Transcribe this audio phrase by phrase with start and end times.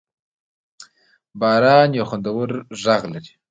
[1.39, 2.49] باران یو خوندور
[2.83, 3.33] غږ لري.